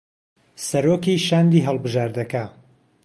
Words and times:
سهرۆکى 0.67 1.13
شاندى 1.27 1.59
ههڵبژاردهکه 1.67 2.43